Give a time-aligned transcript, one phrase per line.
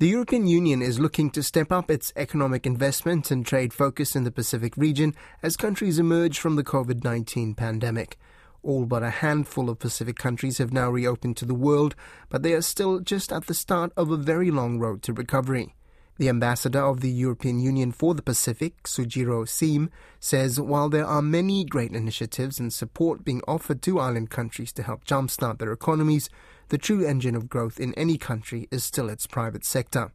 [0.00, 4.22] The European Union is looking to step up its economic investment and trade focus in
[4.22, 8.16] the Pacific region as countries emerge from the COVID 19 pandemic.
[8.62, 11.96] All but a handful of Pacific countries have now reopened to the world,
[12.28, 15.74] but they are still just at the start of a very long road to recovery.
[16.18, 19.88] The ambassador of the European Union for the Pacific, Sujiro Seam,
[20.18, 24.82] says while there are many great initiatives and support being offered to island countries to
[24.82, 26.28] help jumpstart their economies,
[26.70, 30.10] the true engine of growth in any country is still its private sector.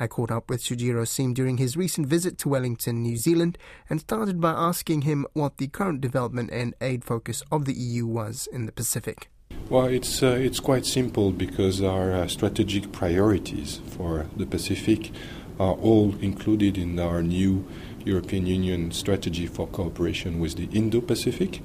[0.00, 3.58] I caught up with Sujiro Seam during his recent visit to Wellington, New Zealand,
[3.90, 8.06] and started by asking him what the current development and aid focus of the EU
[8.06, 9.28] was in the Pacific.
[9.70, 15.10] Well, it's uh, it's quite simple because our uh, strategic priorities for the Pacific
[15.58, 17.64] are all included in our new
[18.04, 21.60] European Union strategy for cooperation with the Indo-Pacific,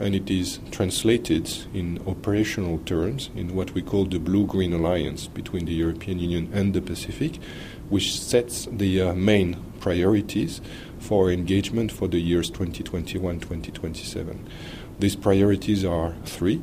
[0.00, 5.66] and it is translated in operational terms in what we call the Blue-Green Alliance between
[5.66, 7.38] the European Union and the Pacific,
[7.88, 10.60] which sets the uh, main priorities
[10.98, 14.38] for engagement for the years 2021-2027.
[14.98, 16.62] These priorities are three.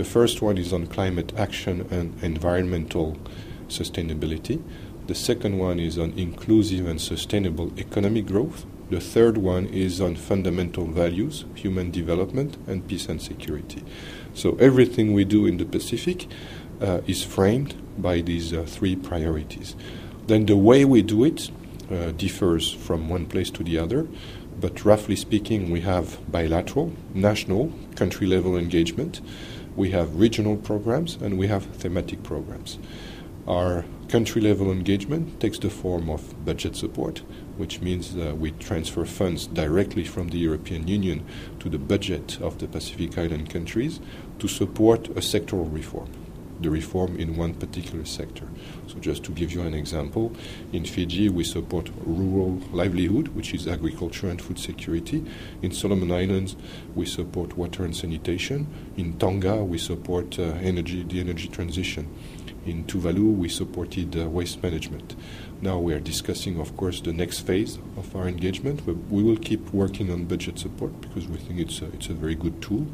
[0.00, 3.18] The first one is on climate action and environmental
[3.68, 4.62] sustainability.
[5.08, 8.64] The second one is on inclusive and sustainable economic growth.
[8.88, 13.84] The third one is on fundamental values, human development, and peace and security.
[14.32, 16.26] So everything we do in the Pacific
[16.80, 19.76] uh, is framed by these uh, three priorities.
[20.28, 21.50] Then the way we do it
[21.90, 24.08] uh, differs from one place to the other,
[24.60, 29.20] but roughly speaking, we have bilateral, national, country level engagement,
[29.76, 32.78] we have regional programs, and we have thematic programs.
[33.46, 37.22] Our country level engagement takes the form of budget support,
[37.56, 41.24] which means uh, we transfer funds directly from the European Union
[41.60, 44.00] to the budget of the Pacific Island countries
[44.38, 46.10] to support a sectoral reform,
[46.60, 48.46] the reform in one particular sector.
[48.86, 50.32] So, just to give you an example,
[50.72, 55.24] in Fiji we support rural livelihood, which is agriculture and food security.
[55.62, 56.56] In Solomon Islands
[56.94, 58.66] we support water and sanitation.
[58.96, 62.08] In Tonga we support uh, energy, the energy transition.
[62.66, 65.16] In Tuvalu, we supported uh, waste management.
[65.62, 68.86] Now we are discussing, of course, the next phase of our engagement.
[69.10, 72.34] We will keep working on budget support because we think it's a, it's a very
[72.34, 72.86] good tool.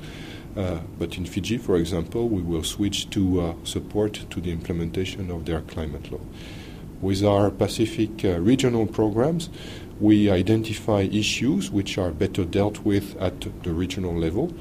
[0.56, 5.31] Uh, but in Fiji, for example, we will switch to uh, support to the implementation
[5.31, 6.21] of their climate law.
[7.00, 9.50] With our Pacific uh, regional programs,
[10.00, 14.55] we identify issues which are better dealt with at the regional level,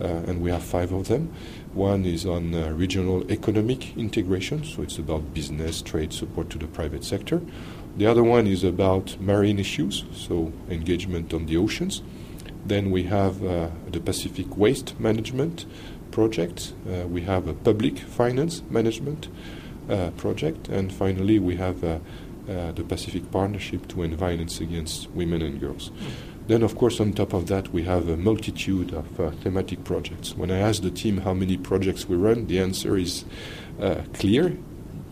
[0.00, 1.32] uh, and we have five of them.
[1.74, 6.66] One is on uh, regional economic integration, so it's about business, trade support to the
[6.66, 7.40] private sector.
[7.96, 12.02] The other one is about marine issues, so engagement on the oceans.
[12.64, 15.66] Then we have uh, the Pacific Waste Management
[16.10, 16.74] Project.
[16.86, 19.28] Uh, we have a public finance management
[19.88, 20.68] uh, project.
[20.68, 21.98] And finally, we have uh,
[22.48, 25.90] uh, the Pacific Partnership to End Violence Against Women and Girls.
[25.90, 26.37] Mm.
[26.48, 30.34] Then, of course, on top of that, we have a multitude of uh, thematic projects.
[30.34, 33.26] When I ask the team how many projects we run, the answer is
[33.78, 34.56] uh, clear.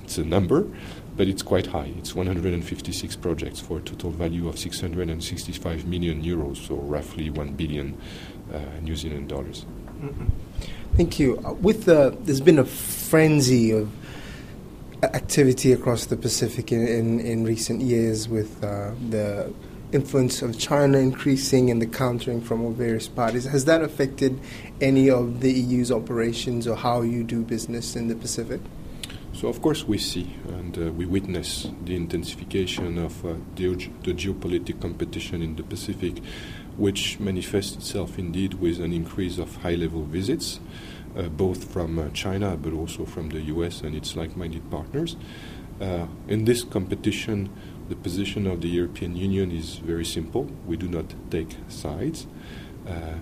[0.03, 0.67] It's a number,
[1.15, 1.93] but it's quite high.
[1.99, 8.01] It's 156 projects for a total value of 665 million euros, so roughly 1 billion
[8.51, 9.67] uh, New Zealand dollars.
[10.01, 10.25] Mm-hmm.
[10.97, 11.39] Thank you.
[11.45, 13.91] Uh, with the, there's been a frenzy of
[15.03, 19.53] activity across the Pacific in, in, in recent years with uh, the
[19.93, 23.45] influence of China increasing and the countering from all various parties.
[23.45, 24.41] Has that affected
[24.81, 28.61] any of the EU's operations or how you do business in the Pacific?
[29.33, 34.15] So, of course, we see and uh, we witness the intensification of uh, the, the,
[34.15, 36.23] geopolitical competition in the Pacific,
[36.79, 40.59] which manifests itself indeed with an increase of high level visits,
[41.17, 45.17] uh, both from uh, China but also from the US and its like minded partners.
[45.83, 47.51] Uh, in this competition,
[47.89, 50.45] the position of the European Union is very simple.
[50.67, 52.27] We do not take sides.
[52.87, 53.15] Uh,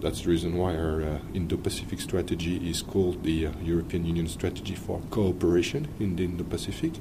[0.00, 4.74] that's the reason why our uh, Indo-Pacific strategy is called the uh, European Union Strategy
[4.74, 6.92] for Cooperation in the Indo-Pacific.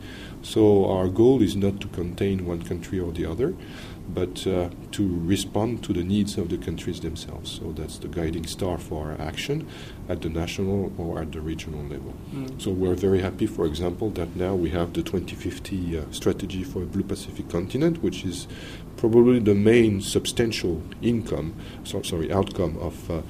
[0.41, 3.53] So our goal is not to contain one country or the other,
[4.09, 7.59] but uh, to respond to the needs of the countries themselves.
[7.59, 9.67] So that's the guiding star for our action
[10.07, 12.13] at the national or at the regional level.
[12.33, 12.61] Mm.
[12.61, 16.83] So we're very happy, for example, that now we have the 2050 uh, strategy for
[16.83, 18.47] a Blue Pacific continent, which is
[18.97, 21.53] probably the main substantial income,
[21.83, 23.21] so, sorry, outcome of uh,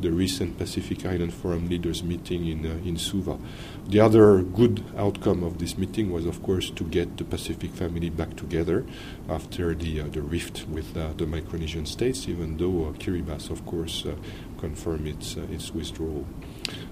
[0.00, 3.38] the recent Pacific Island Forum leaders meeting in, uh, in Suva.
[3.86, 8.10] The other good outcome of this meeting was, of course, to get the Pacific family
[8.10, 8.84] back together
[9.28, 13.64] after the, uh, the rift with uh, the Micronesian states, even though uh, Kiribati, of
[13.66, 14.14] course, uh,
[14.58, 16.26] confirmed its, its withdrawal.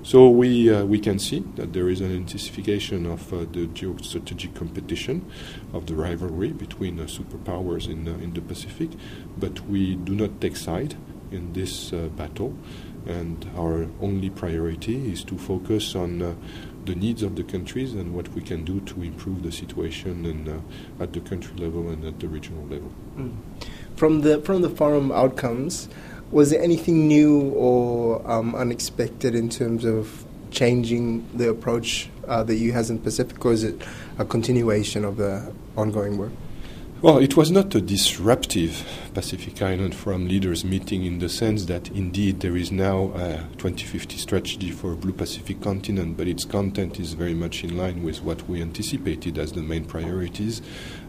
[0.03, 4.55] So we uh, we can see that there is an intensification of uh, the geostrategic
[4.55, 5.25] competition,
[5.73, 8.91] of the rivalry between uh, superpowers in uh, in the Pacific,
[9.39, 10.97] but we do not take side
[11.31, 12.55] in this uh, battle,
[13.07, 16.35] and our only priority is to focus on uh,
[16.85, 20.63] the needs of the countries and what we can do to improve the situation and,
[21.01, 22.91] at the country level and at the regional level.
[23.17, 23.37] Mm.
[23.97, 25.89] From the from the forum outcomes,
[26.31, 32.57] was there anything new or um, unexpected in terms of changing the approach uh, that
[32.57, 33.83] you has in Pacific, or is it
[34.19, 36.33] a continuation of the ongoing work?
[37.03, 41.89] Well, it was not a disruptive Pacific Island Forum leaders meeting in the sense that
[41.89, 47.01] indeed there is now a 2050 strategy for a blue Pacific continent, but its content
[47.01, 50.63] is very much in line with what we anticipated as the main priorities.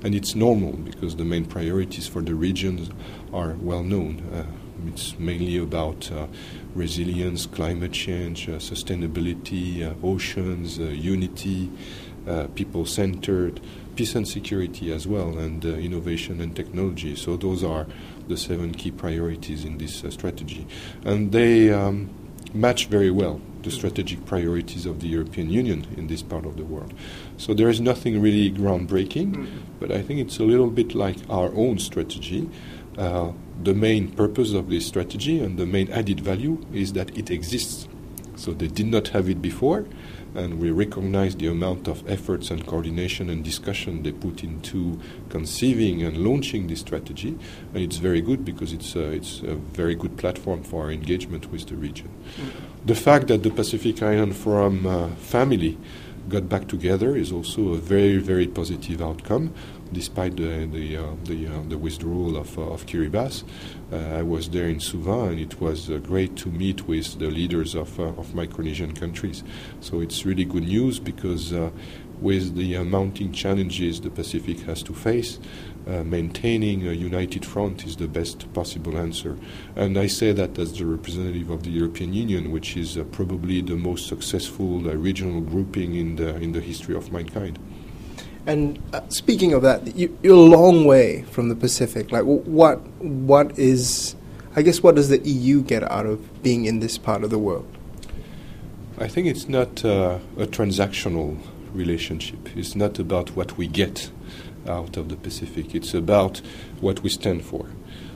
[0.04, 2.90] And it's normal because the main priorities for the regions
[3.32, 4.24] are well known.
[4.34, 4.46] Uh,
[4.88, 6.26] it's mainly about uh,
[6.74, 11.70] resilience, climate change, uh, sustainability, uh, oceans, uh, unity,
[12.28, 13.62] uh, people centered
[13.96, 17.16] peace and security as well, and uh, innovation and technology.
[17.16, 17.88] So those are
[18.28, 20.66] the seven key priorities in this uh, strategy,
[21.04, 22.10] and they um,
[22.54, 26.64] match very well the strategic priorities of the European Union in this part of the
[26.64, 26.94] world.
[27.38, 29.60] So there is nothing really groundbreaking, mm-hmm.
[29.80, 32.50] but I think it's a little bit like our own strategy.
[32.98, 33.32] Uh,
[33.64, 37.88] the main purpose of this strategy and the main added value is that it exists.
[38.36, 39.86] So they did not have it before,
[40.36, 45.00] and we recognize the amount of efforts and coordination and discussion they put into
[45.30, 47.38] conceiving and launching this strategy.
[47.74, 51.52] And it's very good because it's a, it's a very good platform for our engagement
[51.52, 52.10] with the region.
[52.10, 52.86] Mm-hmm.
[52.86, 55.78] The fact that the Pacific Island Forum uh, family
[56.30, 59.54] got back together is also a very, very positive outcome
[59.94, 63.44] despite the the uh, the, uh, the, withdrawal of, uh, of Kiribati.
[63.92, 67.30] Uh, I was there in Suva, and it was uh, great to meet with the
[67.30, 69.44] leaders of of Micronesian countries.
[69.80, 71.54] So it's really good news because
[72.22, 75.40] with the mounting challenges the Pacific has to face,
[75.86, 79.38] maintaining a united front is the best possible answer.
[79.76, 83.76] And I say that as the representative of the European Union, which is probably the
[83.76, 87.60] most successful regional grouping in the, in the history of mankind.
[88.46, 92.12] And uh, speaking of that, you, are a long way from the Pacific.
[92.12, 94.16] Like, what what is,
[94.56, 97.40] I guess, what does the EU get out of being in this part of the
[97.40, 97.68] world?
[98.98, 101.40] I think it's not uh, a transactional
[101.74, 102.56] relationship.
[102.56, 104.12] It's not about what we get
[104.68, 105.74] out of the Pacific.
[105.74, 106.42] It's about
[106.80, 107.68] what we stand for.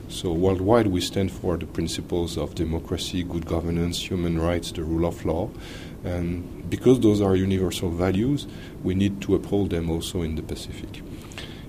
[0.08, 5.06] So worldwide, we stand for the principles of democracy, good governance, human rights, the rule
[5.06, 5.50] of law,
[6.04, 8.46] and because those are universal values,
[8.82, 11.02] we need to uphold them also in the Pacific.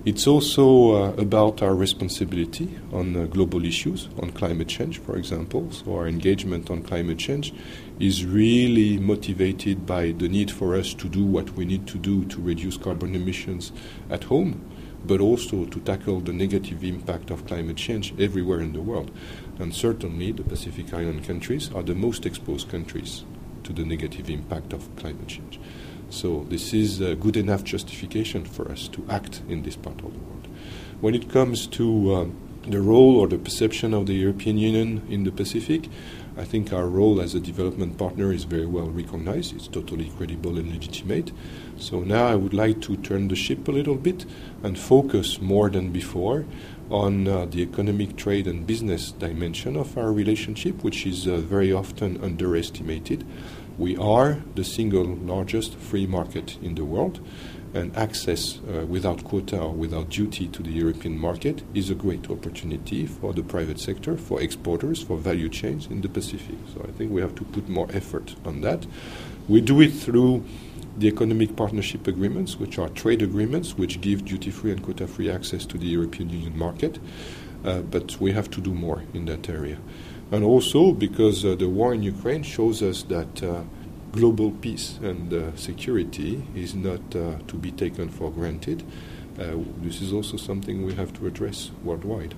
[0.05, 5.69] It's also uh, about our responsibility on uh, global issues, on climate change, for example.
[5.71, 7.53] So, our engagement on climate change
[7.99, 12.23] is really motivated by the need for us to do what we need to do
[12.25, 13.73] to reduce carbon emissions
[14.09, 14.61] at home,
[15.05, 19.11] but also to tackle the negative impact of climate change everywhere in the world.
[19.59, 23.25] And certainly, the Pacific Island countries are the most exposed countries
[23.69, 25.59] to the negative impact of climate change.
[26.09, 30.11] So this is a good enough justification for us to act in this part of
[30.13, 30.47] the world.
[31.01, 32.37] When it comes to um,
[32.67, 35.87] the role or the perception of the European Union in the Pacific,
[36.35, 39.55] I think our role as a development partner is very well recognized.
[39.55, 41.31] It's totally credible and legitimate.
[41.77, 44.25] So now I would like to turn the ship a little bit
[44.63, 46.45] and focus more than before
[46.89, 51.71] on uh, the economic, trade, and business dimension of our relationship, which is uh, very
[51.71, 53.25] often underestimated.
[53.79, 57.25] We are the single largest free market in the world,
[57.73, 62.29] and access uh, without quota or without duty to the European market is a great
[62.29, 66.57] opportunity for the private sector, for exporters, for value chains in the Pacific.
[66.73, 68.85] So I think we have to put more effort on that.
[69.47, 70.43] We do it through
[70.97, 75.31] the economic partnership agreements, which are trade agreements which give duty free and quota free
[75.31, 76.99] access to the European Union market.
[77.63, 79.77] Uh, but we have to do more in that area
[80.31, 83.63] and also because uh, the war in Ukraine shows us that uh,
[84.11, 88.83] global peace and uh, security is not uh, to be taken for granted.
[89.39, 92.35] Uh, this is also something we have to address worldwide.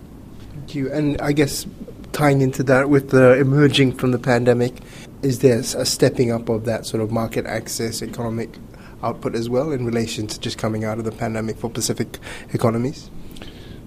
[0.54, 0.92] Thank you.
[0.92, 1.66] And I guess
[2.12, 4.80] tying into that with the emerging from the pandemic,
[5.22, 8.58] is there a stepping up of that sort of market access, economic
[9.04, 12.20] output as well in relation to just coming out of the pandemic for Pacific
[12.54, 13.10] economies?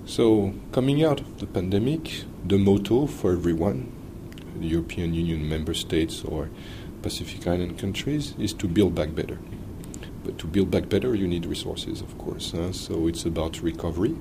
[0.07, 3.91] So, coming out of the pandemic, the motto for everyone,
[4.61, 6.51] European Union member states or
[7.03, 9.39] Pacific Island countries, is to build back better.
[10.25, 12.55] But to build back better, you need resources, of course.
[12.73, 14.17] So it's about recovery.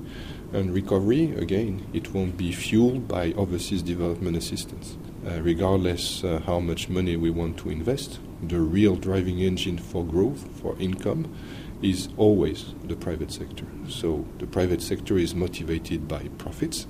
[0.52, 4.98] And recovery, again, it won't be fueled by overseas development assistance.
[5.26, 10.04] Uh, regardless uh, how much money we want to invest, the real driving engine for
[10.04, 11.34] growth, for income,
[11.80, 13.64] is always the private sector.
[13.88, 16.86] So the private sector is motivated by profits,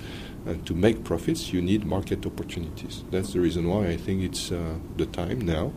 [0.47, 3.05] and to make profits, you need market opportunities.
[3.11, 5.73] That's the reason why I think it's uh, the time now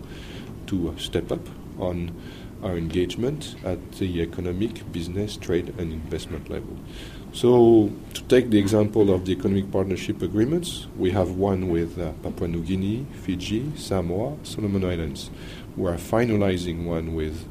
[0.68, 1.48] to step up
[1.80, 2.12] on
[2.64, 6.78] our engagement at the economic, business, trade, and investment level.
[7.34, 12.14] So, to take the example of the economic partnership agreements, we have one with uh,
[12.24, 15.30] Papua New Guinea, Fiji, Samoa, Solomon Islands.
[15.76, 17.48] We are finalizing one with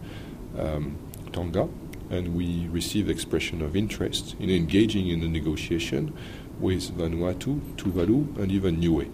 [0.58, 0.96] um,
[1.32, 1.68] Tonga,
[2.10, 6.12] and we receive expression of interest in engaging in the negotiation
[6.60, 9.10] with Vanuatu, Tuvalu, and even Niue.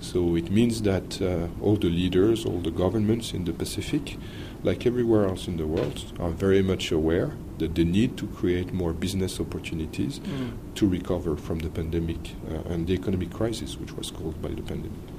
[0.00, 4.18] So it means that uh, all the leaders, all the governments in the Pacific,
[4.62, 8.72] like everywhere else in the world, are very much aware that they need to create
[8.72, 10.52] more business opportunities mm.
[10.74, 14.62] to recover from the pandemic uh, and the economic crisis, which was caused by the
[14.62, 15.13] pandemic.